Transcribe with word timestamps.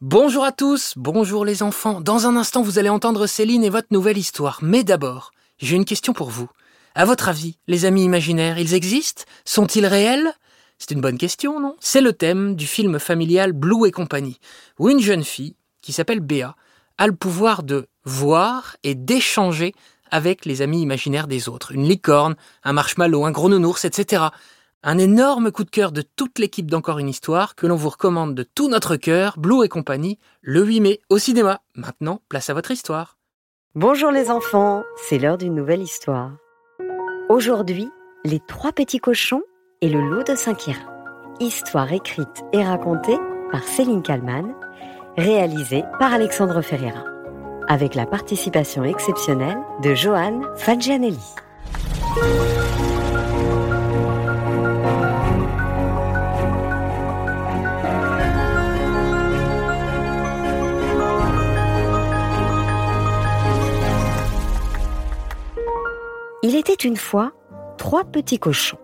Bonjour 0.00 0.44
à 0.44 0.52
tous, 0.52 0.92
bonjour 0.94 1.44
les 1.44 1.64
enfants. 1.64 2.00
Dans 2.00 2.28
un 2.28 2.36
instant, 2.36 2.62
vous 2.62 2.78
allez 2.78 2.88
entendre 2.88 3.26
Céline 3.26 3.64
et 3.64 3.68
votre 3.68 3.88
nouvelle 3.90 4.16
histoire. 4.16 4.60
Mais 4.62 4.84
d'abord, 4.84 5.32
j'ai 5.58 5.74
une 5.74 5.84
question 5.84 6.12
pour 6.12 6.30
vous. 6.30 6.48
À 6.94 7.04
votre 7.04 7.28
avis, 7.28 7.58
les 7.66 7.84
amis 7.84 8.04
imaginaires, 8.04 8.60
ils 8.60 8.74
existent? 8.74 9.24
Sont-ils 9.44 9.86
réels? 9.86 10.32
C'est 10.78 10.92
une 10.92 11.00
bonne 11.00 11.18
question, 11.18 11.58
non? 11.58 11.74
C'est 11.80 12.00
le 12.00 12.12
thème 12.12 12.54
du 12.54 12.64
film 12.68 13.00
familial 13.00 13.52
Blue 13.52 13.88
et 13.88 13.90
compagnie, 13.90 14.38
où 14.78 14.88
une 14.88 15.00
jeune 15.00 15.24
fille, 15.24 15.56
qui 15.82 15.92
s'appelle 15.92 16.20
Béa, 16.20 16.54
a 16.96 17.08
le 17.08 17.16
pouvoir 17.16 17.64
de 17.64 17.88
voir 18.04 18.76
et 18.84 18.94
d'échanger 18.94 19.74
avec 20.12 20.44
les 20.44 20.62
amis 20.62 20.80
imaginaires 20.80 21.26
des 21.26 21.48
autres. 21.48 21.72
Une 21.72 21.88
licorne, 21.88 22.36
un 22.62 22.72
marshmallow, 22.72 23.24
un 23.24 23.32
gros 23.32 23.48
nounours, 23.48 23.84
etc. 23.84 24.26
Un 24.84 24.96
énorme 24.96 25.50
coup 25.50 25.64
de 25.64 25.70
cœur 25.70 25.90
de 25.90 26.02
toute 26.02 26.38
l'équipe 26.38 26.70
d'Encore 26.70 27.00
une 27.00 27.08
histoire 27.08 27.56
que 27.56 27.66
l'on 27.66 27.74
vous 27.74 27.88
recommande 27.88 28.36
de 28.36 28.44
tout 28.44 28.68
notre 28.68 28.94
cœur, 28.94 29.34
Blue 29.36 29.64
et 29.64 29.68
compagnie, 29.68 30.20
le 30.40 30.64
8 30.64 30.80
mai 30.80 31.00
au 31.10 31.18
cinéma. 31.18 31.60
Maintenant, 31.74 32.20
place 32.28 32.48
à 32.48 32.54
votre 32.54 32.70
histoire. 32.70 33.18
Bonjour 33.74 34.12
les 34.12 34.30
enfants, 34.30 34.84
c'est 34.96 35.18
l'heure 35.18 35.36
d'une 35.36 35.56
nouvelle 35.56 35.82
histoire. 35.82 36.30
Aujourd'hui, 37.28 37.90
les 38.24 38.38
trois 38.46 38.70
petits 38.70 39.00
cochons 39.00 39.42
et 39.80 39.88
le 39.88 40.00
loup 40.00 40.22
de 40.22 40.36
Saint-Quirin. 40.36 40.78
Histoire 41.40 41.92
écrite 41.92 42.44
et 42.52 42.62
racontée 42.62 43.18
par 43.50 43.64
Céline 43.64 44.02
Kallmann, 44.02 44.54
réalisée 45.16 45.82
par 45.98 46.12
Alexandre 46.12 46.62
Ferreira, 46.62 47.04
avec 47.66 47.96
la 47.96 48.06
participation 48.06 48.84
exceptionnelle 48.84 49.58
de 49.82 49.94
Johan 49.94 50.40
Faggianelli. 50.54 51.18
Une 66.84 66.96
fois 66.96 67.32
trois 67.76 68.04
petits 68.04 68.38
cochons. 68.38 68.78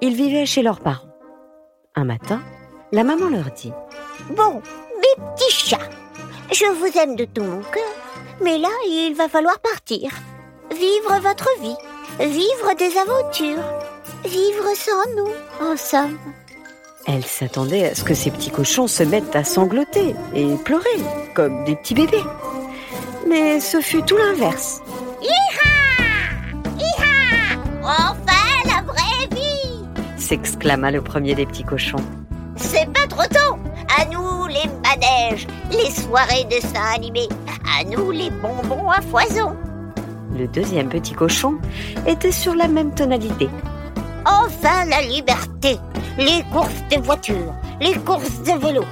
Ils 0.00 0.14
vivaient 0.14 0.46
chez 0.46 0.62
leurs 0.62 0.80
parents. 0.80 1.08
Un 1.94 2.04
matin, 2.04 2.40
la 2.92 3.04
maman 3.04 3.28
leur 3.28 3.50
dit 3.50 3.72
Bon, 4.30 4.62
mes 4.96 5.24
petits 5.24 5.50
chats, 5.50 5.90
je 6.52 6.66
vous 6.66 6.98
aime 6.98 7.16
de 7.16 7.24
tout 7.24 7.42
mon 7.42 7.60
cœur, 7.60 7.82
mais 8.42 8.58
là, 8.58 8.68
il 8.86 9.14
va 9.16 9.28
falloir 9.28 9.58
partir. 9.60 10.10
Vivre 10.70 11.20
votre 11.20 11.48
vie, 11.60 11.76
vivre 12.20 12.74
des 12.76 12.96
aventures, 12.98 13.64
vivre 14.24 14.74
sans 14.74 15.14
nous, 15.16 15.32
en 15.66 15.76
somme. 15.76 16.18
Elle 17.06 17.24
s'attendait 17.24 17.90
à 17.90 17.94
ce 17.94 18.02
que 18.02 18.14
ces 18.14 18.30
petits 18.30 18.50
cochons 18.50 18.86
se 18.88 19.02
mettent 19.02 19.36
à 19.36 19.44
sangloter 19.44 20.14
et 20.34 20.54
pleurer, 20.64 21.00
comme 21.34 21.64
des 21.64 21.76
petits 21.76 21.94
bébés. 21.94 22.24
Mais 23.28 23.60
ce 23.60 23.80
fut 23.80 24.02
tout 24.02 24.16
l'inverse. 24.16 24.80
Enfin, 27.84 28.16
la 28.64 28.80
vraie 28.82 29.28
vie! 29.30 29.84
S'exclama 30.16 30.90
le 30.90 31.02
premier 31.02 31.34
des 31.34 31.44
petits 31.44 31.64
cochons. 31.64 32.02
C'est 32.56 32.90
pas 32.92 33.06
trop 33.06 33.26
tôt. 33.28 33.58
À 33.98 34.06
nous 34.06 34.46
les 34.46 34.70
manèges, 34.82 35.46
les 35.70 35.90
soirées 35.90 36.44
de 36.44 36.48
dessins 36.48 36.94
animés, 36.94 37.28
à 37.78 37.84
nous 37.84 38.10
les 38.10 38.30
bonbons 38.30 38.88
à 38.88 39.02
foison. 39.02 39.54
Le 40.34 40.48
deuxième 40.48 40.88
petit 40.88 41.12
cochon 41.12 41.58
était 42.06 42.32
sur 42.32 42.54
la 42.54 42.68
même 42.68 42.94
tonalité. 42.94 43.50
Enfin 44.24 44.86
la 44.86 45.02
liberté. 45.02 45.78
Les 46.16 46.42
courses 46.50 46.82
de 46.90 47.02
voitures, 47.02 47.54
les 47.82 47.94
courses 47.96 48.40
de 48.44 48.66
vélo, 48.66 48.84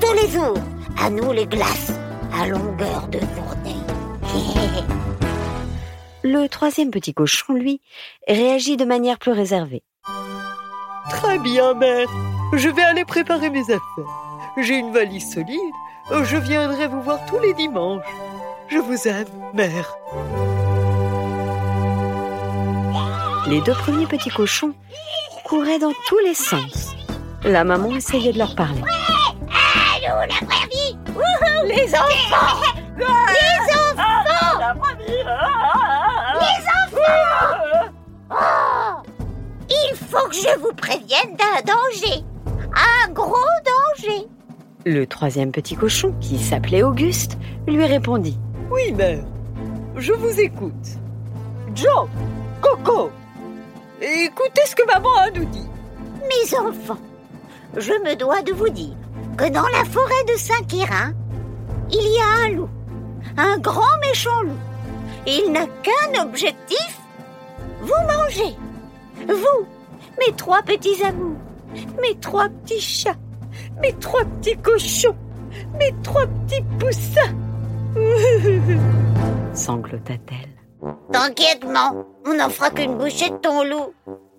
tous 0.00 0.12
les 0.12 0.28
jours, 0.28 0.58
à 1.02 1.08
nous 1.08 1.32
les 1.32 1.46
glaces, 1.46 1.94
à 2.38 2.46
longueur 2.46 3.08
de 3.08 3.20
journée 3.20 3.80
Le 6.26 6.48
troisième 6.48 6.90
petit 6.90 7.12
cochon, 7.12 7.52
lui, 7.52 7.82
réagit 8.26 8.78
de 8.78 8.86
manière 8.86 9.18
plus 9.18 9.32
réservée. 9.32 9.82
Très 11.10 11.38
bien, 11.38 11.74
mère. 11.74 12.08
Je 12.54 12.70
vais 12.70 12.82
aller 12.82 13.04
préparer 13.04 13.50
mes 13.50 13.64
affaires. 13.64 13.78
J'ai 14.56 14.76
une 14.76 14.90
valise 14.90 15.30
solide. 15.34 15.58
Je 16.10 16.38
viendrai 16.38 16.86
vous 16.86 17.02
voir 17.02 17.18
tous 17.26 17.38
les 17.40 17.52
dimanches. 17.52 18.06
Je 18.68 18.78
vous 18.78 19.06
aime, 19.06 19.28
mère. 19.52 19.94
Les 23.46 23.60
deux 23.60 23.74
premiers 23.74 24.06
petits 24.06 24.30
cochons 24.30 24.72
couraient 25.44 25.78
dans 25.78 25.92
tous 26.08 26.18
les 26.20 26.32
sens. 26.32 26.96
La 27.42 27.64
maman 27.64 27.94
essayait 27.94 28.32
de 28.32 28.38
leur 28.38 28.54
parler. 28.54 28.80
Allô, 28.80 30.20
la 30.20 30.46
vraie 30.46 30.68
vie 30.70 30.96
Les 31.66 31.94
enfants 31.94 32.62
Les 32.98 33.74
enfants 33.74 34.24
Les 36.44 36.98
enfants 36.98 37.92
Oh 38.30 39.10
Il 39.68 39.96
faut 39.96 40.28
que 40.28 40.34
je 40.34 40.58
vous 40.60 40.72
prévienne 40.74 41.36
d'un 41.36 41.60
danger 41.72 42.24
Un 42.74 43.10
gros 43.12 43.34
danger 43.64 44.26
Le 44.84 45.06
troisième 45.06 45.52
petit 45.52 45.76
cochon, 45.76 46.14
qui 46.20 46.38
s'appelait 46.38 46.82
Auguste, 46.82 47.38
lui 47.66 47.84
répondit. 47.86 48.38
Oui, 48.70 48.92
mère. 48.92 49.24
Je 49.96 50.12
vous 50.12 50.40
écoute. 50.40 50.98
Joe, 51.74 52.08
Coco, 52.60 53.10
écoutez 54.00 54.62
ce 54.66 54.74
que 54.76 54.86
maman 54.86 55.14
a 55.16 55.30
nous 55.30 55.44
dit. 55.46 55.68
Mes 56.22 56.58
enfants, 56.58 56.98
je 57.76 57.92
me 57.92 58.14
dois 58.16 58.42
de 58.42 58.52
vous 58.52 58.68
dire 58.68 58.94
que 59.36 59.48
dans 59.48 59.66
la 59.68 59.84
forêt 59.84 60.24
de 60.28 60.36
Saint-Quirin, 60.38 61.12
il 61.90 62.02
y 62.02 62.18
a 62.18 62.44
un 62.46 62.48
loup, 62.50 62.68
un 63.36 63.58
grand 63.58 63.98
méchant 64.00 64.42
loup. 64.42 64.58
Il 65.26 65.52
n'a 65.52 65.66
qu'un 65.82 66.22
objectif, 66.22 67.00
vous 67.80 67.94
manger. 68.06 68.54
Vous, 69.26 69.66
mes 70.18 70.34
trois 70.36 70.62
petits 70.62 71.02
amours, 71.02 71.38
mes 72.02 72.14
trois 72.20 72.48
petits 72.48 72.80
chats, 72.80 73.16
mes 73.80 73.92
trois 73.94 74.24
petits 74.24 74.56
cochons, 74.58 75.16
mes 75.78 75.94
trois 76.02 76.26
petits 76.26 76.62
poussins. 76.78 77.34
Sanglota-t-elle. 79.54 80.50
T'inquiète, 81.10 81.64
maman, 81.64 82.04
on 82.26 82.34
n'en 82.34 82.50
fera 82.50 82.70
qu'une 82.70 82.98
bouchée 82.98 83.30
de 83.30 83.36
ton 83.36 83.64
loup. 83.64 83.94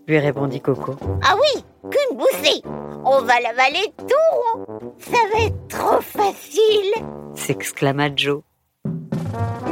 Lui 0.08 0.20
répondit 0.20 0.62
Coco. 0.62 0.96
Ah 1.24 1.36
oui, 1.36 1.64
qu'une 1.90 2.18
bouffée. 2.18 2.62
On 3.04 3.22
va 3.22 3.40
l'avaler 3.40 3.92
tout 3.98 4.66
rond. 4.66 4.94
Ça 5.00 5.18
va 5.34 5.46
être 5.46 5.68
trop 5.68 6.02
facile. 6.02 6.94
S'exclama 7.34 8.10
Joe. 8.16 8.42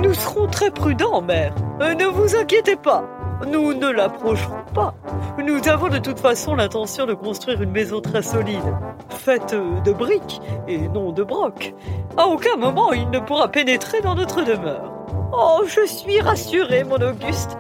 Nous 0.02 0.14
serons 0.14 0.48
très 0.48 0.72
prudents, 0.72 1.22
mère. 1.22 1.54
Euh, 1.82 1.94
Ne 1.96 2.06
vous 2.06 2.36
inquiétez 2.36 2.76
pas. 2.76 3.04
Nous 3.48 3.74
ne 3.74 3.90
l'approcherons 3.90 4.64
pas. 4.74 4.94
Nous 5.38 5.68
avons 5.68 5.90
de 5.90 5.98
toute 5.98 6.20
façon 6.20 6.56
l'intention 6.56 7.06
de 7.06 7.14
construire 7.14 7.62
une 7.62 7.72
maison 7.72 8.00
très 8.00 8.22
solide, 8.22 8.64
faite 9.10 9.54
de 9.84 9.92
briques 9.92 10.42
et 10.68 10.88
non 10.88 11.12
de 11.12 11.24
broc. 11.24 11.74
À 12.16 12.28
aucun 12.28 12.56
moment 12.56 12.94
il 12.94 13.10
ne 13.10 13.20
pourra 13.20 13.50
pénétrer 13.50 14.02
dans 14.02 14.16
notre 14.16 14.44
demeure. 14.44 14.94
Oh, 15.34 15.64
je 15.66 15.86
suis 15.86 16.22
rassurée, 16.22 16.84
mon 16.84 17.02
Auguste. 17.02 17.58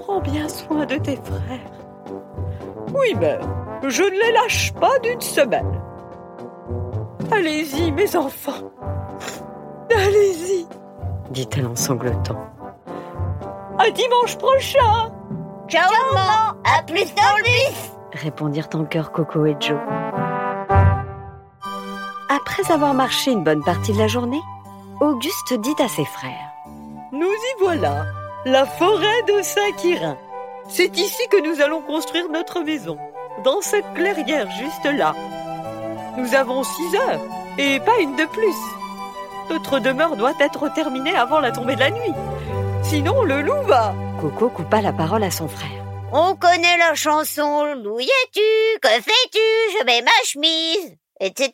Prends 0.00 0.20
bien 0.20 0.48
soin 0.48 0.86
de 0.86 0.96
tes 0.96 1.16
frères. 1.16 1.72
Oui, 2.94 3.14
mère, 3.16 3.40
je 3.86 4.02
ne 4.02 4.10
les 4.10 4.32
lâche 4.32 4.72
pas 4.74 4.98
d'une 5.00 5.20
semaine. 5.20 5.80
Allez-y, 7.30 7.92
mes 7.92 8.16
enfants. 8.16 8.70
Allez-y. 9.94 10.66
Dit-elle 11.30 11.66
en 11.66 11.76
sanglotant. 11.76 12.38
À 13.78 13.90
dimanche 13.90 14.36
prochain. 14.38 15.12
Ciao, 15.68 15.90
maman. 16.14 16.56
À 16.64 16.82
plus 16.82 17.14
dans 17.14 17.36
le 17.38 17.44
bus. 17.44 17.92
répondirent 18.12 18.68
en 18.74 18.84
chœur 18.84 19.12
Coco 19.12 19.44
et 19.46 19.56
Joe. 19.60 19.78
Après 22.28 22.72
avoir 22.72 22.94
marché 22.94 23.30
une 23.30 23.44
bonne 23.44 23.62
partie 23.62 23.92
de 23.92 23.98
la 23.98 24.08
journée, 24.08 24.40
Auguste 25.00 25.54
dit 25.54 25.74
à 25.78 25.88
ses 25.88 26.04
frères. 26.04 26.52
Nous 27.12 27.26
y 27.26 27.60
voilà, 27.60 28.06
la 28.44 28.66
forêt 28.66 29.22
de 29.28 29.42
Saint-Quirin. 29.42 30.16
C'est 30.68 30.96
ici 30.98 31.22
que 31.30 31.42
nous 31.42 31.62
allons 31.62 31.80
construire 31.80 32.28
notre 32.30 32.60
maison, 32.60 32.98
dans 33.44 33.60
cette 33.60 33.92
clairière 33.94 34.50
juste 34.50 34.84
là. 34.84 35.14
Nous 36.16 36.34
avons 36.34 36.62
six 36.64 36.94
heures, 36.96 37.20
et 37.56 37.80
pas 37.80 37.98
une 38.00 38.16
de 38.16 38.26
plus. 38.26 38.77
Notre 39.50 39.78
demeure 39.80 40.16
doit 40.16 40.34
être 40.40 40.72
terminée 40.72 41.14
avant 41.14 41.40
la 41.40 41.50
tombée 41.52 41.74
de 41.74 41.80
la 41.80 41.90
nuit. 41.90 42.12
Sinon, 42.82 43.22
le 43.22 43.40
loup 43.42 43.62
va. 43.66 43.94
Coco 44.20 44.48
coupa 44.48 44.80
la 44.80 44.92
parole 44.92 45.22
à 45.24 45.30
son 45.30 45.48
frère. 45.48 45.70
On 46.12 46.34
connaît 46.36 46.78
la 46.78 46.94
chanson 46.94 47.76
D'où 47.82 48.00
y 48.00 48.04
es-tu? 48.04 48.78
Que 48.80 48.88
fais-tu? 48.88 49.38
Je 49.78 49.84
mets 49.84 50.02
ma 50.02 50.10
chemise 50.24 50.96
Etc. 51.20 51.50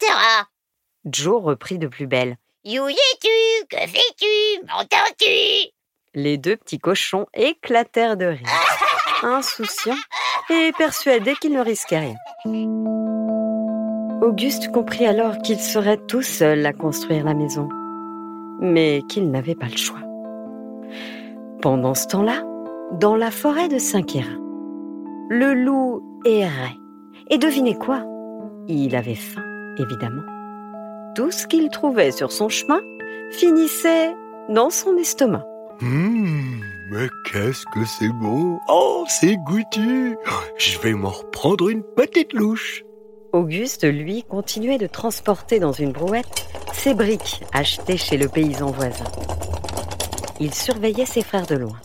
Joe 1.05 1.43
reprit 1.43 1.79
de 1.79 1.87
plus 1.89 2.07
belle. 2.07 2.37
Où 2.65 2.89
y 2.89 2.93
es-tu? 2.93 3.67
Que 3.69 3.79
fais-tu? 3.79 4.65
M'entends-tu? 4.67 5.71
Les 6.15 6.39
deux 6.39 6.57
petits 6.57 6.79
cochons 6.79 7.27
éclatèrent 7.35 8.17
de 8.17 8.27
rire, 8.27 8.47
insouciants 9.25 9.97
et 10.51 10.71
persuadés 10.79 11.35
qu'ils 11.41 11.53
ne 11.53 11.61
risquaient 11.61 11.99
rien. 11.99 12.17
Auguste 14.23 14.71
comprit 14.71 15.07
alors 15.07 15.39
qu'il 15.39 15.61
serait 15.61 15.99
tout 16.09 16.23
seul 16.23 16.65
à 16.65 16.73
construire 16.73 17.25
la 17.25 17.35
maison, 17.35 17.69
mais 18.61 19.03
qu'il 19.09 19.31
n'avait 19.31 19.55
pas 19.55 19.67
le 19.67 19.77
choix. 19.77 20.01
Pendant 21.61 21.95
ce 21.95 22.07
temps-là, 22.09 22.43
dans 22.93 23.17
la 23.17 23.31
forêt 23.31 23.69
de 23.69 23.79
Saint-Quérin, 23.79 24.39
le 25.31 25.55
loup 25.55 26.03
errait. 26.25 26.77
Et 27.31 27.39
devinez 27.39 27.75
quoi? 27.75 28.05
Il 28.69 28.95
avait 28.97 29.15
faim, 29.15 29.45
évidemment. 29.79 30.23
Tout 31.15 31.31
ce 31.31 31.47
qu'il 31.47 31.69
trouvait 31.71 32.13
sur 32.13 32.33
son 32.33 32.49
chemin 32.49 32.81
finissait 33.31 34.15
dans 34.49 34.71
son 34.71 34.97
estomac. 34.97 35.45
Hum, 35.81 36.61
mais 36.91 37.09
qu'est-ce 37.31 37.65
que 37.73 37.85
c'est 37.85 38.13
bon 38.21 38.59
Oh, 38.69 39.05
c'est 39.09 39.37
goûtu 39.37 40.17
Je 40.59 40.79
vais 40.81 40.93
m'en 40.93 41.11
reprendre 41.11 41.69
une 41.69 41.83
petite 41.83 42.33
louche 42.33 42.85
Auguste, 43.35 43.83
lui, 43.83 44.23
continuait 44.23 44.79
de 44.79 44.87
transporter 44.87 45.59
dans 45.59 45.73
une 45.73 45.91
brouette 45.91 46.47
ses 46.73 46.95
briques 46.95 47.43
achetées 47.53 47.97
chez 47.97 48.17
le 48.17 48.29
paysan 48.29 48.71
voisin. 48.71 49.07
Il 50.39 50.55
surveillait 50.55 51.05
ses 51.05 51.23
frères 51.23 51.49
de 51.49 51.57
loin. 51.57 51.81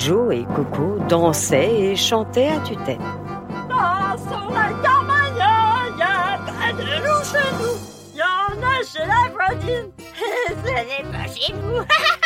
Joe 0.00 0.34
et 0.34 0.44
Coco 0.56 0.98
dansaient 1.08 1.92
et 1.92 1.94
chantaient 1.94 2.48
à 2.48 2.58
tue-tête. 2.58 2.98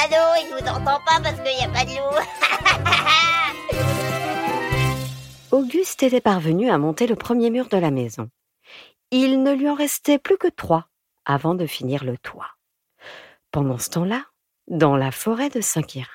Bah 0.00 0.08
non, 0.16 0.32
il 0.40 0.48
nous 0.50 0.66
entend 0.66 0.98
pas 1.04 1.20
parce 1.22 1.36
qu'il 1.36 1.56
n'y 1.56 1.64
a 1.64 1.68
pas 1.68 1.84
de 1.84 1.90
loup. 1.90 2.20
Auguste 5.50 6.02
était 6.02 6.22
parvenu 6.22 6.70
à 6.70 6.78
monter 6.78 7.06
le 7.06 7.16
premier 7.16 7.50
mur 7.50 7.68
de 7.68 7.76
la 7.76 7.90
maison. 7.90 8.30
Il 9.10 9.42
ne 9.42 9.52
lui 9.52 9.68
en 9.68 9.74
restait 9.74 10.18
plus 10.18 10.38
que 10.38 10.48
trois 10.48 10.86
avant 11.26 11.54
de 11.54 11.66
finir 11.66 12.04
le 12.04 12.16
toit. 12.16 12.52
Pendant 13.50 13.76
ce 13.76 13.90
temps-là, 13.90 14.24
dans 14.68 14.96
la 14.96 15.10
forêt 15.10 15.50
de 15.50 15.60
Saint-Quirin. 15.60 16.06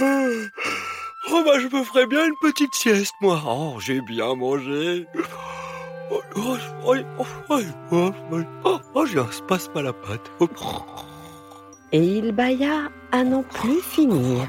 Oh 0.00 1.42
bah 1.44 1.58
je 1.58 1.74
me 1.74 1.82
ferais 1.82 2.06
bien 2.06 2.26
une 2.26 2.36
petite 2.42 2.74
sieste, 2.74 3.14
moi. 3.22 3.40
Oh, 3.46 3.76
j'ai 3.80 4.02
bien 4.02 4.34
mangé. 4.34 5.06
Oh, 6.10 6.20
oh, 6.36 6.56
oh, 6.84 6.96
oh, 7.18 7.24
oh, 7.48 7.60
oh, 7.92 8.12
oh, 8.64 8.80
oh, 8.94 9.06
j'ai 9.06 9.20
un 9.20 9.30
spasme 9.30 9.76
à 9.78 9.82
la 9.82 9.94
patte. 9.94 10.30
Oh. 10.40 10.48
Et 11.92 12.02
il 12.02 12.32
bâilla 12.32 12.90
à 13.10 13.24
n'en 13.24 13.42
plus 13.42 13.80
finir. 13.80 14.46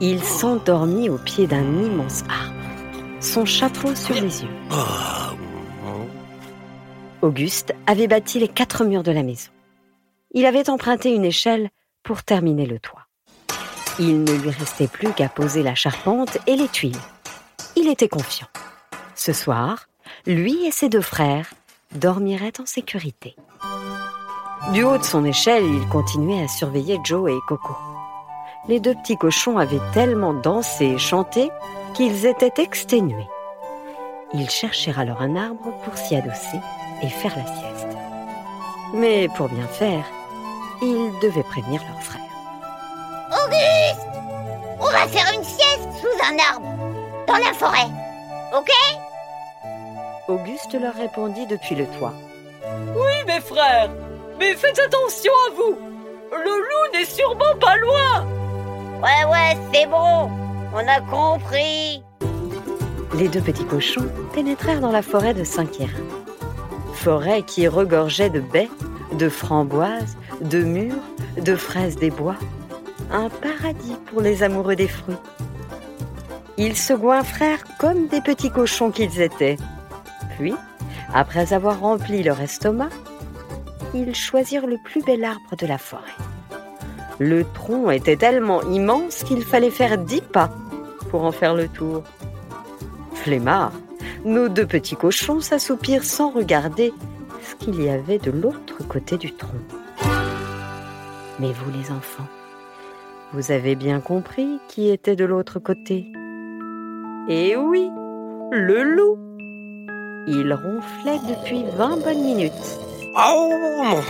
Il 0.00 0.22
s'endormit 0.22 1.08
au 1.08 1.18
pied 1.18 1.46
d'un 1.46 1.64
immense 1.64 2.22
arbre, 2.28 2.54
son 3.20 3.44
chapeau 3.44 3.94
sur 3.94 4.14
les 4.14 4.42
yeux. 4.42 4.48
Auguste 7.22 7.74
avait 7.86 8.06
bâti 8.06 8.38
les 8.38 8.48
quatre 8.48 8.84
murs 8.84 9.02
de 9.02 9.12
la 9.12 9.22
maison. 9.22 9.50
Il 10.32 10.46
avait 10.46 10.70
emprunté 10.70 11.12
une 11.12 11.24
échelle 11.24 11.70
pour 12.02 12.22
terminer 12.22 12.66
le 12.66 12.78
toit. 12.78 13.06
Il 13.98 14.22
ne 14.24 14.32
lui 14.32 14.50
restait 14.50 14.86
plus 14.86 15.12
qu'à 15.12 15.28
poser 15.28 15.62
la 15.62 15.74
charpente 15.74 16.38
et 16.46 16.56
les 16.56 16.68
tuiles. 16.68 16.96
Il 17.76 17.88
était 17.88 18.08
confiant. 18.08 18.46
Ce 19.14 19.32
soir, 19.32 19.88
lui 20.26 20.64
et 20.64 20.70
ses 20.70 20.88
deux 20.88 21.02
frères 21.02 21.52
dormiraient 21.92 22.60
en 22.60 22.66
sécurité. 22.66 23.36
Du 24.68 24.84
haut 24.84 24.98
de 24.98 25.02
son 25.02 25.24
échelle, 25.24 25.64
il 25.64 25.88
continuait 25.88 26.44
à 26.44 26.48
surveiller 26.48 27.00
Joe 27.02 27.30
et 27.30 27.40
Coco. 27.48 27.76
Les 28.68 28.78
deux 28.78 28.94
petits 28.94 29.16
cochons 29.16 29.58
avaient 29.58 29.80
tellement 29.92 30.34
dansé 30.34 30.84
et 30.84 30.98
chanté 30.98 31.50
qu'ils 31.94 32.26
étaient 32.26 32.62
exténués. 32.62 33.28
Ils 34.32 34.48
cherchèrent 34.48 35.00
alors 35.00 35.22
un 35.22 35.34
arbre 35.34 35.72
pour 35.82 35.96
s'y 35.96 36.14
adosser 36.14 36.60
et 37.02 37.08
faire 37.08 37.36
la 37.36 37.46
sieste. 37.46 37.96
Mais 38.94 39.28
pour 39.34 39.48
bien 39.48 39.66
faire, 39.66 40.04
ils 40.82 41.10
devaient 41.20 41.42
prévenir 41.42 41.82
leur 41.90 42.02
frère. 42.02 42.20
Auguste 43.30 44.06
On 44.78 44.90
va 44.90 45.08
faire 45.08 45.32
une 45.34 45.44
sieste 45.44 45.88
sous 46.00 46.24
un 46.24 46.36
arbre, 46.52 46.68
dans 47.26 47.38
la 47.38 47.52
forêt. 47.54 47.88
Ok? 48.56 48.70
Auguste 50.28 50.74
leur 50.74 50.94
répondit 50.94 51.46
depuis 51.46 51.74
le 51.74 51.86
toit. 51.86 52.12
Oui, 52.94 53.24
mes 53.26 53.40
frères, 53.40 53.90
mais 54.40 54.54
faites 54.54 54.78
attention 54.78 55.32
à 55.48 55.54
vous. 55.54 55.78
Le 56.32 56.58
loup 56.58 56.98
n'est 56.98 57.04
sûrement 57.04 57.54
pas 57.60 57.76
loin. 57.76 58.26
Ouais, 59.02 59.30
ouais, 59.30 59.56
c'est 59.72 59.86
bon. 59.86 60.30
On 60.72 60.88
a 60.88 61.00
compris. 61.02 62.02
Les 63.14 63.28
deux 63.28 63.42
petits 63.42 63.66
cochons 63.66 64.08
pénétrèrent 64.32 64.80
dans 64.80 64.92
la 64.92 65.02
forêt 65.02 65.34
de 65.34 65.44
Saint-Quérin. 65.44 66.04
Forêt 66.94 67.42
qui 67.42 67.68
regorgeait 67.68 68.30
de 68.30 68.40
baies, 68.40 68.70
de 69.12 69.28
framboises, 69.28 70.16
de 70.40 70.62
mûres, 70.62 70.94
de 71.36 71.54
fraises 71.54 71.96
des 71.96 72.10
bois. 72.10 72.36
Un 73.12 73.28
paradis 73.28 73.96
pour 74.06 74.22
les 74.22 74.42
amoureux 74.42 74.76
des 74.76 74.88
fruits. 74.88 75.16
Ils 76.56 76.76
se 76.76 76.92
goinfrèrent 76.94 77.64
comme 77.78 78.06
des 78.06 78.20
petits 78.20 78.50
cochons 78.50 78.90
qu'ils 78.90 79.20
étaient. 79.20 79.56
Puis, 80.38 80.54
après 81.12 81.52
avoir 81.52 81.80
rempli 81.80 82.22
leur 82.22 82.40
estomac, 82.40 82.90
ils 83.94 84.14
choisirent 84.14 84.66
le 84.66 84.78
plus 84.78 85.02
bel 85.02 85.24
arbre 85.24 85.56
de 85.58 85.66
la 85.66 85.78
forêt? 85.78 86.02
Le 87.18 87.44
tronc 87.44 87.90
était 87.90 88.16
tellement 88.16 88.62
immense 88.62 89.24
qu'il 89.24 89.42
fallait 89.42 89.70
faire 89.70 89.98
dix 89.98 90.22
pas 90.22 90.50
pour 91.10 91.24
en 91.24 91.32
faire 91.32 91.54
le 91.54 91.68
tour. 91.68 92.02
Flemmard, 93.14 93.72
nos 94.24 94.48
deux 94.48 94.66
petits 94.66 94.96
cochons 94.96 95.40
s'assoupirent 95.40 96.04
sans 96.04 96.30
regarder 96.30 96.92
ce 97.42 97.54
qu'il 97.56 97.82
y 97.82 97.88
avait 97.90 98.18
de 98.18 98.30
l'autre 98.30 98.86
côté 98.88 99.18
du 99.18 99.34
tronc. 99.34 99.58
Mais 101.38 101.52
vous 101.52 101.70
les 101.70 101.90
enfants, 101.90 102.28
vous 103.32 103.52
avez 103.52 103.74
bien 103.74 104.00
compris 104.00 104.58
qui 104.68 104.90
était 104.90 105.16
de 105.16 105.24
l'autre 105.24 105.58
côté. 105.58 106.06
Eh 107.28 107.56
oui, 107.56 107.90
le 108.52 108.82
loup. 108.82 109.18
Il 110.26 110.52
ronflait 110.52 111.18
depuis 111.28 111.64
vingt 111.76 111.96
bonnes 111.98 112.22
minutes. 112.22 112.78
Oh, 113.16 114.00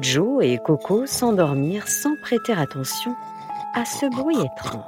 Joe 0.00 0.44
et 0.44 0.58
Coco 0.64 1.06
s'endormirent 1.06 1.88
sans 1.88 2.16
prêter 2.22 2.52
attention 2.52 3.14
à 3.74 3.84
ce 3.84 4.06
bruit 4.06 4.36
étrange. 4.36 4.84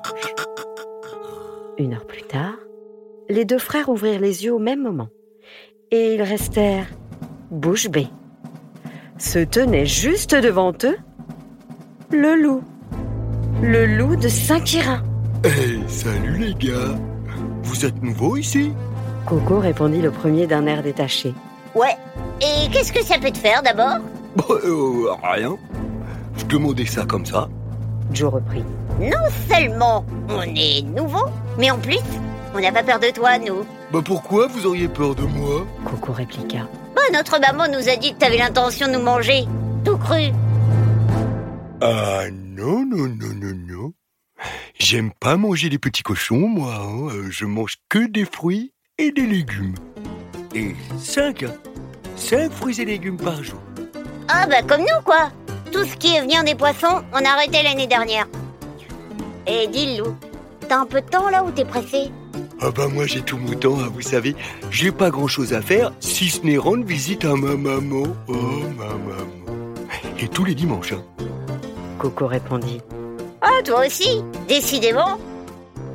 Une 1.78 1.94
heure 1.94 2.06
plus 2.06 2.22
tard, 2.22 2.56
les 3.28 3.44
deux 3.44 3.58
frères 3.58 3.88
ouvrirent 3.88 4.20
les 4.20 4.44
yeux 4.44 4.54
au 4.54 4.58
même 4.58 4.82
moment 4.82 5.08
et 5.90 6.14
ils 6.14 6.22
restèrent 6.22 6.86
bouche 7.50 7.88
bée. 7.88 8.08
Se 9.18 9.38
tenait 9.38 9.86
juste 9.86 10.34
devant 10.34 10.72
eux 10.84 10.96
le 12.10 12.34
loup. 12.34 12.62
Le 13.62 13.86
loup 13.86 14.16
de 14.16 14.28
Saint-Quirin. 14.28 15.02
Hey, 15.44 15.80
salut 15.88 16.38
les 16.38 16.54
gars. 16.54 16.94
Vous 17.62 17.84
êtes 17.84 18.02
nouveaux 18.02 18.36
ici? 18.36 18.72
Coco 19.26 19.58
répondit 19.58 20.02
le 20.02 20.10
premier 20.10 20.46
d'un 20.46 20.66
air 20.66 20.82
détaché. 20.82 21.34
Ouais. 21.74 21.96
Et 22.40 22.68
qu'est-ce 22.70 22.92
que 22.92 23.02
ça 23.04 23.18
peut 23.18 23.30
te 23.30 23.38
faire 23.38 23.62
d'abord 23.62 23.98
Bah, 24.36 24.44
euh, 24.50 25.08
rien. 25.22 25.56
Je 26.36 26.44
demandais 26.46 26.86
ça 26.86 27.04
comme 27.06 27.24
ça. 27.24 27.48
Joe 28.12 28.32
reprit. 28.32 28.64
Non 29.00 29.28
seulement 29.52 30.04
on 30.28 30.42
est 30.42 30.82
nouveau, 30.82 31.24
mais 31.58 31.70
en 31.70 31.78
plus, 31.78 31.98
on 32.54 32.60
n'a 32.60 32.72
pas 32.72 32.82
peur 32.82 33.00
de 33.00 33.08
toi, 33.10 33.38
nous. 33.38 33.64
Bah 33.92 34.00
pourquoi 34.04 34.46
vous 34.48 34.66
auriez 34.66 34.88
peur 34.88 35.14
de 35.14 35.22
moi 35.22 35.66
Coco 35.84 36.12
répliqua. 36.12 36.68
Bah, 36.94 37.02
notre 37.12 37.38
maman 37.40 37.64
nous 37.68 37.88
a 37.88 37.96
dit 37.96 38.12
que 38.14 38.18
t'avais 38.18 38.38
l'intention 38.38 38.86
de 38.88 38.92
nous 38.92 39.02
manger. 39.02 39.44
Tout 39.84 39.96
cru. 39.98 40.30
Ah 41.80 42.22
non, 42.32 42.84
non, 42.86 43.06
non, 43.08 43.34
non, 43.34 43.54
non. 43.68 43.92
J'aime 44.78 45.10
pas 45.20 45.36
manger 45.36 45.68
les 45.68 45.78
petits 45.78 46.02
cochons, 46.02 46.48
moi. 46.48 46.74
hein. 46.80 47.08
Euh, 47.12 47.26
Je 47.30 47.44
mange 47.44 47.76
que 47.88 48.06
des 48.06 48.24
fruits 48.24 48.72
et 48.98 49.10
des 49.12 49.26
légumes. 49.26 49.74
Et 50.54 50.74
cinq, 50.98 51.44
hein. 52.16 52.20
cinq 52.20 52.52
fruits 52.52 52.80
et 52.80 52.84
légumes 52.84 53.16
par 53.16 53.42
jour. 53.42 53.58
Ah 54.28 54.46
bah 54.46 54.62
comme 54.66 54.80
nous, 54.80 55.02
quoi. 55.04 55.30
Tout 55.72 55.84
ce 55.84 55.96
qui 55.96 56.14
est 56.14 56.26
viande 56.26 56.48
et 56.48 56.54
poisson, 56.54 57.02
on 57.12 57.24
a 57.24 57.28
arrêté 57.28 57.62
l'année 57.62 57.86
dernière. 57.86 58.26
Et 59.46 59.66
dis 59.68 59.96
Lou, 59.98 60.16
t'as 60.68 60.78
un 60.78 60.86
peu 60.86 61.00
de 61.00 61.08
temps 61.08 61.28
là 61.28 61.44
ou 61.44 61.50
t'es 61.50 61.64
pressé? 61.64 62.10
Ah 62.60 62.70
bah 62.70 62.88
moi 62.88 63.06
j'ai 63.06 63.20
tout 63.20 63.36
mon 63.36 63.52
temps, 63.54 63.78
hein, 63.78 63.88
vous 63.92 64.00
savez. 64.00 64.34
J'ai 64.70 64.90
pas 64.90 65.10
grand 65.10 65.26
chose 65.28 65.52
à 65.52 65.60
faire 65.60 65.92
si 66.00 66.30
ce 66.30 66.40
n'est 66.42 66.56
rendre 66.56 66.84
visite 66.84 67.24
à 67.24 67.34
ma 67.34 67.54
maman. 67.54 68.04
Oh 68.28 68.32
ma 68.76 68.86
maman. 68.86 69.74
Et 70.18 70.28
tous 70.28 70.44
les 70.44 70.54
dimanches. 70.54 70.92
hein. 70.92 71.02
Coco 71.98 72.26
répondit. 72.26 72.80
Ah, 73.42 73.62
toi 73.64 73.86
aussi 73.86 74.22
Décidément. 74.48 75.18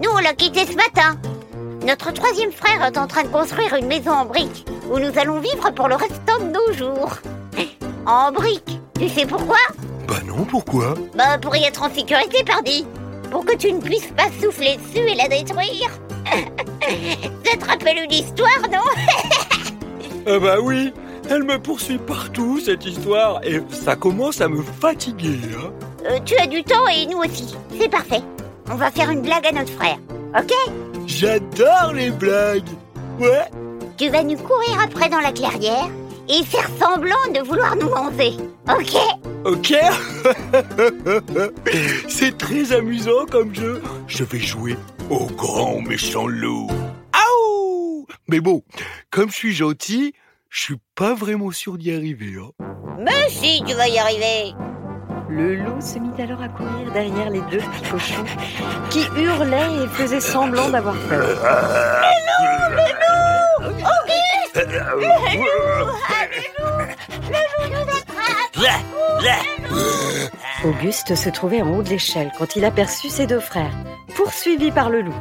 Nous, 0.04 0.10
on 0.12 0.20
l'a 0.20 0.34
quitté 0.34 0.66
ce 0.66 0.76
matin. 0.76 1.18
Notre 1.86 2.12
troisième 2.14 2.52
frère 2.52 2.84
est 2.86 2.98
en 2.98 3.08
train 3.08 3.24
de 3.24 3.28
construire 3.30 3.74
une 3.76 3.88
maison 3.88 4.12
en 4.12 4.26
briques 4.26 4.66
où 4.92 5.00
nous 5.00 5.18
allons 5.18 5.40
vivre 5.40 5.72
pour 5.74 5.88
le 5.88 5.96
restant 5.96 6.40
de 6.40 6.52
nos 6.52 6.74
jours. 6.74 7.14
En 8.06 8.32
briques 8.32 8.80
Tu 9.00 9.10
sais 9.10 9.26
pourquoi? 9.26 9.58
Bah 10.08 10.16
non, 10.26 10.44
pourquoi? 10.44 10.96
Bah, 11.16 11.38
pour 11.40 11.56
y 11.56 11.64
être 11.64 11.84
en 11.84 11.90
sécurité, 11.94 12.44
pardi. 12.44 12.86
Pour 13.30 13.46
que 13.46 13.56
tu 13.56 13.72
ne 13.72 13.80
puisses 13.80 14.12
pas 14.18 14.28
souffler 14.42 14.78
dessus 14.78 15.08
et 15.08 15.16
la 15.16 15.28
détruire. 15.30 15.90
Ça 17.46 17.58
te 17.58 17.66
rappelle 17.66 18.04
une 18.04 18.12
histoire, 18.12 18.62
non? 18.72 18.80
Ah 20.28 20.40
bah 20.40 20.58
oui, 20.62 20.94
elle 21.30 21.44
me 21.44 21.58
poursuit 21.58 21.98
partout 22.00 22.60
cette 22.60 22.86
histoire 22.86 23.40
et 23.44 23.62
ça 23.72 23.96
commence 23.96 24.42
à 24.42 24.50
me 24.50 24.62
fatiguer. 24.62 25.40
Hein. 25.56 25.72
Euh, 26.06 26.20
Tu 26.26 26.36
as 26.38 26.48
du 26.48 26.64
temps 26.64 26.88
et 26.88 27.06
nous 27.06 27.20
aussi. 27.20 27.56
C'est 27.80 27.90
parfait. 27.90 28.22
On 28.70 28.76
va 28.76 28.92
faire 28.92 29.10
une 29.10 29.22
blague 29.22 29.46
à 29.48 29.52
notre 29.52 29.72
frère. 29.72 29.98
Ok? 30.38 30.54
J'adore 31.08 31.94
les 31.94 32.10
blagues. 32.12 32.70
Ouais. 33.20 33.50
Tu 34.02 34.10
vas 34.10 34.24
nous 34.24 34.36
courir 34.36 34.80
après 34.84 35.10
dans 35.10 35.20
la 35.20 35.32
clairière 35.32 35.88
et 36.28 36.44
faire 36.44 36.68
semblant 36.80 37.32
de 37.36 37.42
vouloir 37.42 37.76
nous 37.76 37.90
manger. 37.90 38.32
Ok? 38.68 38.98
Ok. 39.46 39.76
C'est 42.10 42.36
très 42.36 42.74
amusant 42.74 43.28
comme 43.30 43.54
jeu. 43.54 43.80
Je 44.08 44.24
vais 44.24 44.40
jouer 44.40 44.76
au 45.12 45.28
grand 45.28 45.82
méchant 45.82 46.26
loup. 46.26 46.68
Aouh 47.14 48.08
Mais 48.28 48.40
bon, 48.40 48.64
comme 49.12 49.30
je 49.30 49.36
suis 49.36 49.54
gentil, 49.54 50.16
je 50.50 50.62
suis 50.62 50.78
pas 50.96 51.14
vraiment 51.14 51.52
sûr 51.52 51.78
d'y 51.78 51.94
arriver. 51.94 52.38
Hein. 52.42 52.66
Mais 52.98 53.30
si, 53.30 53.62
tu 53.68 53.76
vas 53.76 53.88
y 53.88 54.00
arriver. 54.00 54.56
Le 55.30 55.58
loup 55.58 55.80
se 55.80 56.00
mit 56.00 56.20
alors 56.20 56.42
à 56.42 56.50
courir 56.50 56.92
derrière 56.92 57.30
les 57.30 57.42
deux 57.52 57.60
petits 57.60 57.92
cochons 57.92 58.26
qui 58.90 59.06
hurlaient 59.16 59.84
et 59.84 59.88
faisaient 59.90 60.20
semblant 60.22 60.70
d'avoir 60.70 60.96
peur. 61.08 61.38
Auguste 70.66 71.16
se 71.16 71.30
trouvait 71.30 71.62
en 71.62 71.78
haut 71.78 71.84
de 71.84 71.90
l'échelle 71.90 72.32
quand 72.38 72.56
il 72.56 72.66
aperçut 72.66 73.10
ses 73.10 73.28
deux 73.28 73.40
frères, 73.40 73.72
poursuivis 74.16 74.72
par 74.72 74.90
le 74.90 75.02
loup. 75.02 75.16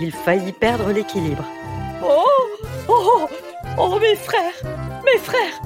Il 0.00 0.12
faillit 0.12 0.52
perdre 0.52 0.90
l'équilibre. 0.90 1.44
Oh 2.02 2.24
Oh 2.88 3.28
Oh, 3.78 3.98
mes 4.00 4.16
frères 4.16 4.40
Mes 5.04 5.18
frères 5.18 5.60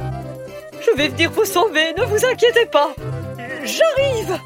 Je 0.81 0.97
vais 0.97 1.09
venir 1.09 1.31
vous 1.31 1.45
sauver, 1.45 1.93
ne 1.97 2.05
vous 2.05 2.25
inquiétez 2.25 2.67
pas 2.67 2.95
J'arrive 3.65 4.39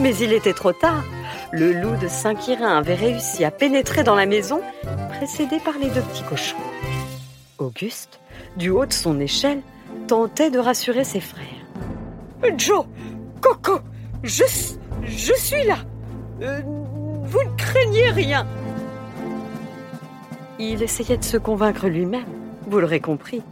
Mais 0.00 0.14
il 0.16 0.32
était 0.32 0.52
trop 0.52 0.72
tard. 0.72 1.04
Le 1.52 1.72
loup 1.72 1.96
de 1.96 2.08
Saint-Quirin 2.08 2.78
avait 2.78 2.94
réussi 2.94 3.44
à 3.44 3.50
pénétrer 3.50 4.02
dans 4.02 4.14
la 4.14 4.26
maison, 4.26 4.60
précédé 5.16 5.58
par 5.60 5.74
les 5.78 5.88
deux 5.88 6.02
petits 6.02 6.24
cochons. 6.24 6.56
Auguste, 7.58 8.20
du 8.56 8.70
haut 8.70 8.86
de 8.86 8.92
son 8.92 9.18
échelle, 9.20 9.62
tentait 10.08 10.50
de 10.50 10.58
rassurer 10.58 11.04
ses 11.04 11.20
frères. 11.20 11.44
Joe 12.56 12.84
Coco 13.40 13.80
Je, 14.22 14.44
suis 15.04 15.64
là 15.66 15.78
Euh, 16.42 16.60
Vous 17.24 17.42
ne 17.42 17.56
craignez 17.56 18.10
rien 18.10 18.46
Il 20.58 20.82
essayait 20.82 21.16
de 21.16 21.24
se 21.24 21.36
convaincre 21.36 21.86
lui-même, 21.88 22.26
vous 22.66 22.78
l'aurez 22.80 23.00
compris. 23.00 23.42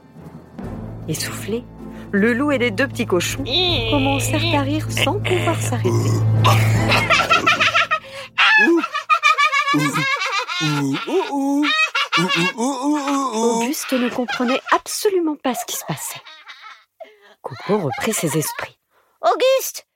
Essoufflés, 1.08 1.64
le 2.12 2.32
loup 2.32 2.52
et 2.52 2.58
les 2.58 2.70
deux 2.70 2.86
petits 2.86 3.06
cochons 3.06 3.44
commencèrent 3.90 4.54
à 4.60 4.62
rire 4.62 4.86
sans 4.90 5.18
pouvoir 5.18 5.60
s'arrêter. 5.60 6.10
Auguste 12.56 13.92
ne 13.92 14.08
comprenait 14.08 14.60
absolument 14.72 15.36
pas 15.36 15.54
ce 15.54 15.64
qui 15.66 15.76
se 15.76 15.84
passait. 15.84 16.20
Coco 17.42 17.78
reprit 17.78 18.12
ses 18.12 18.38
esprits. 18.38 18.78
Auguste, 19.20 19.86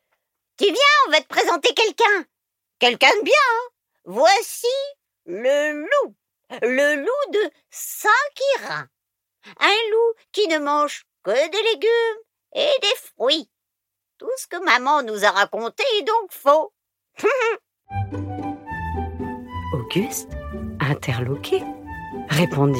tu 0.58 0.64
viens, 0.64 0.96
on 1.06 1.10
va 1.12 1.20
te 1.20 1.26
présenter 1.28 1.72
quelqu'un. 1.74 2.24
Quelqu'un 2.78 3.16
de 3.18 3.22
bien, 3.22 3.34
hein 3.34 3.68
Voici 4.04 4.66
le 5.26 5.72
loup. 5.72 6.14
Le 6.62 6.96
loup 6.96 7.32
de 7.32 7.50
Saint-Quirin. 7.70 8.88
Un 9.60 9.90
loup 9.90 10.14
qui 10.32 10.48
ne 10.48 10.58
mange 10.58 11.04
que 11.22 11.30
des 11.30 11.62
légumes 11.72 12.22
et 12.54 12.80
des 12.80 12.96
fruits. 13.14 13.50
Tout 14.18 14.30
ce 14.36 14.46
que 14.46 14.62
maman 14.64 15.02
nous 15.02 15.24
a 15.24 15.30
raconté 15.30 15.84
est 15.98 16.02
donc 16.02 16.32
faux. 16.32 16.72
Auguste, 19.74 20.30
interloqué, 20.80 21.62
répondit. 22.28 22.78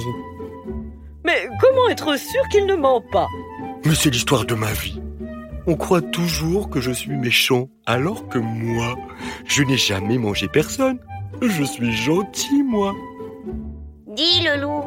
Mais 1.24 1.48
comment 1.60 1.88
être 1.88 2.18
sûr 2.18 2.42
qu'il 2.50 2.66
ne 2.66 2.74
ment 2.74 3.02
pas? 3.12 3.26
Mais 3.84 3.94
c'est 3.94 4.10
l'histoire 4.10 4.44
de 4.44 4.54
ma 4.54 4.72
vie. 4.72 5.00
On 5.66 5.76
croit 5.76 6.00
toujours 6.00 6.70
que 6.70 6.80
je 6.80 6.90
suis 6.90 7.14
méchant, 7.14 7.68
alors 7.84 8.28
que 8.28 8.38
moi, 8.38 8.96
je 9.44 9.62
n'ai 9.62 9.76
jamais 9.76 10.16
mangé 10.16 10.48
personne. 10.48 10.98
Je 11.42 11.62
suis 11.62 11.92
gentil, 11.92 12.62
moi. 12.62 12.94
Dis 14.06 14.42
le 14.42 14.62
loup, 14.62 14.82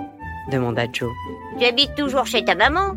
demanda 0.52 0.86
Joe. 0.92 1.12
tu 1.60 1.66
habites 1.66 1.94
toujours 1.96 2.26
chez 2.26 2.44
ta 2.44 2.56
maman? 2.56 2.96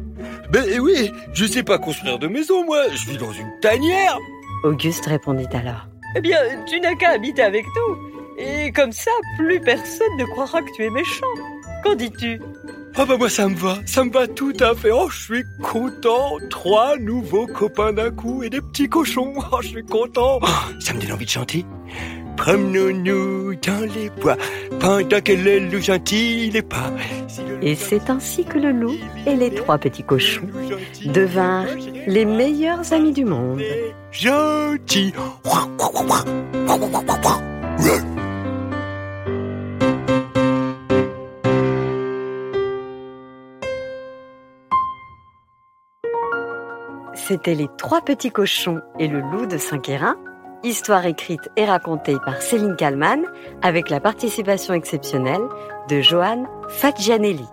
Ben 0.50 0.80
oui, 0.80 1.12
je 1.34 1.44
sais 1.44 1.62
pas 1.62 1.78
construire 1.78 2.18
de 2.18 2.26
maison, 2.26 2.64
moi. 2.64 2.84
Je 2.90 3.10
vis 3.10 3.18
dans 3.18 3.32
une 3.32 3.52
tanière. 3.60 4.18
Auguste 4.64 5.04
répondit 5.04 5.46
alors. 5.52 5.86
Eh 6.16 6.20
bien, 6.20 6.38
tu 6.66 6.80
n'as 6.80 6.94
qu'à 6.94 7.10
habiter 7.10 7.42
avec 7.42 7.64
nous. 7.76 8.13
Et 8.38 8.72
comme 8.72 8.92
ça, 8.92 9.10
plus 9.38 9.60
personne 9.60 10.16
ne 10.18 10.24
croira 10.24 10.60
que 10.60 10.70
tu 10.76 10.84
es 10.84 10.90
méchant. 10.90 11.26
Qu'en 11.84 11.94
dis-tu? 11.94 12.40
Ah 12.96 13.04
bah 13.04 13.16
moi 13.18 13.28
ça 13.28 13.48
me 13.48 13.56
va, 13.56 13.78
ça 13.86 14.04
me 14.04 14.12
va 14.12 14.28
tout 14.28 14.52
à 14.60 14.72
fait. 14.74 14.90
Oh, 14.92 15.08
je 15.10 15.20
suis 15.20 15.44
content. 15.62 16.36
Trois 16.48 16.96
nouveaux 16.96 17.46
copains 17.46 17.92
d'un 17.92 18.12
coup 18.12 18.44
et 18.44 18.50
des 18.50 18.60
petits 18.60 18.88
cochons. 18.88 19.34
Oh, 19.52 19.58
je 19.60 19.68
suis 19.68 19.84
content. 19.84 20.38
Oh, 20.42 20.46
ça 20.80 20.94
me 20.94 21.00
donne 21.00 21.12
envie 21.12 21.24
de 21.24 21.30
chanter. 21.30 21.64
Promenons-nous 22.36 23.54
dans 23.56 23.92
les 23.94 24.10
bois 24.10 24.36
pendant 24.80 25.20
que 25.20 25.32
le 25.32 25.70
loup 25.70 25.80
gentil 25.80 26.50
n'est 26.52 26.62
pas. 26.62 26.92
Et 27.62 27.74
c'est 27.74 28.10
ainsi 28.10 28.44
que 28.44 28.58
le 28.58 28.72
loup 28.72 28.96
et 29.26 29.34
les 29.36 29.54
trois 29.54 29.78
petits 29.78 30.02
cochons 30.02 30.46
devinrent 31.04 31.66
les 32.06 32.24
meilleurs 32.24 32.92
amis 32.92 33.12
du 33.12 33.24
monde. 33.24 33.62
Gentil. 34.12 35.12
C'était 47.26 47.54
les 47.54 47.68
trois 47.78 48.02
petits 48.02 48.30
cochons 48.30 48.82
et 48.98 49.08
le 49.08 49.20
loup 49.20 49.46
de 49.46 49.56
Saint-Quérin, 49.56 50.16
histoire 50.62 51.06
écrite 51.06 51.48
et 51.56 51.64
racontée 51.64 52.16
par 52.22 52.42
Céline 52.42 52.76
Kallmann 52.76 53.22
avec 53.62 53.88
la 53.88 53.98
participation 53.98 54.74
exceptionnelle 54.74 55.40
de 55.88 56.02
Johan 56.02 56.44
Fadjianelli. 56.68 57.46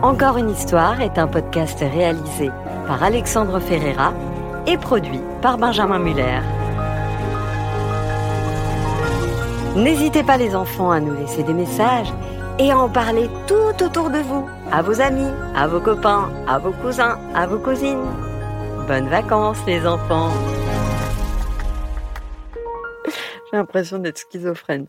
Encore 0.00 0.36
une 0.36 0.50
histoire 0.50 1.00
est 1.00 1.18
un 1.18 1.26
podcast 1.26 1.80
réalisé 1.80 2.52
par 2.86 3.02
Alexandre 3.02 3.58
Ferreira 3.58 4.14
et 4.68 4.76
produit 4.76 5.20
par 5.42 5.58
Benjamin 5.58 5.98
Muller. 5.98 6.38
N'hésitez 9.74 10.22
pas 10.22 10.36
les 10.36 10.54
enfants 10.54 10.92
à 10.92 11.00
nous 11.00 11.14
laisser 11.14 11.42
des 11.42 11.54
messages 11.54 12.12
et 12.60 12.74
en 12.74 12.90
parler 12.90 13.28
tout 13.46 13.82
autour 13.82 14.10
de 14.10 14.18
vous, 14.18 14.46
à 14.70 14.82
vos 14.82 15.00
amis, 15.00 15.32
à 15.56 15.66
vos 15.66 15.80
copains, 15.80 16.30
à 16.46 16.58
vos 16.58 16.72
cousins, 16.72 17.18
à 17.34 17.46
vos 17.46 17.58
cousines. 17.58 18.04
Bonnes 18.86 19.08
vacances 19.08 19.56
les 19.66 19.86
enfants. 19.86 20.30
J'ai 23.06 23.56
l'impression 23.56 23.98
d'être 23.98 24.18
schizophrène. 24.18 24.86